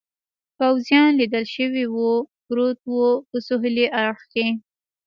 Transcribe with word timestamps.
پوځیان 0.57 1.09
لیدل 1.19 1.45
شوي 1.55 1.85
و، 1.95 1.99
پروت 2.45 2.79
و، 2.89 2.99
په 3.29 3.37
سهېلي 3.47 3.85
اړخ 4.03 4.21
کې. 4.33 4.47